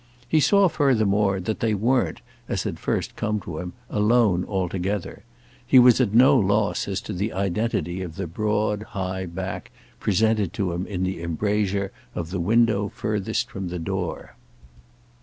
[0.27, 5.21] He saw furthermore that they weren't, as had first come to him, alone together;
[5.63, 9.69] he was at no loss as to the identity of the broad high back
[9.99, 14.35] presented to him in the embrasure of the window furthest from the door.